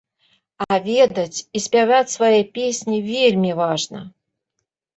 [0.67, 4.05] А ведаць і спяваць свае песні вельмі важна.